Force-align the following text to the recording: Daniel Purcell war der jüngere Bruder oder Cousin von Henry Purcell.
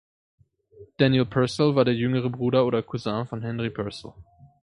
Daniel 0.97 1.25
Purcell 1.27 1.75
war 1.75 1.85
der 1.85 1.93
jüngere 1.93 2.31
Bruder 2.31 2.65
oder 2.65 2.81
Cousin 2.81 3.27
von 3.27 3.43
Henry 3.43 3.69
Purcell. 3.69 4.13